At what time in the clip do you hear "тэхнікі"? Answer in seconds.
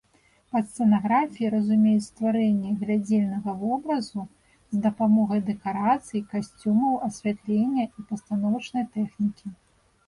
8.99-9.47